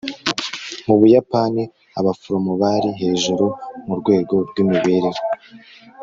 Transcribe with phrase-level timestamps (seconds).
[0.87, 1.63] mu buyapani,
[1.99, 3.45] abaforomo bari hejuru
[3.87, 5.21] murwego rwimibereho